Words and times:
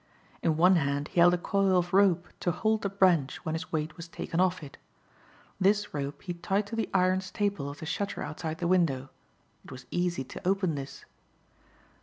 In 0.41 0.57
one 0.57 0.77
hand 0.77 1.09
he 1.09 1.19
held 1.19 1.35
a 1.35 1.37
coil 1.37 1.77
of 1.77 1.93
rope 1.93 2.27
to 2.39 2.49
hold 2.49 2.81
the 2.81 2.89
branch 2.89 3.45
when 3.45 3.53
his 3.53 3.71
weight 3.71 3.97
was 3.97 4.07
taken 4.07 4.39
off 4.39 4.63
it. 4.63 4.79
This 5.59 5.93
rope 5.93 6.23
he 6.23 6.33
tied 6.33 6.65
to 6.65 6.75
the 6.75 6.89
iron 6.91 7.21
staple 7.21 7.69
of 7.69 7.77
the 7.77 7.85
shutter 7.85 8.23
outside 8.23 8.57
the 8.57 8.67
window. 8.67 9.09
It 9.63 9.71
was 9.71 9.85
easy 9.91 10.23
to 10.23 10.41
open 10.43 10.73
this. 10.73 11.05